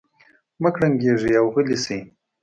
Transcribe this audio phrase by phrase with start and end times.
[0.61, 1.99] مه کړنګېږئ او غلي شئ.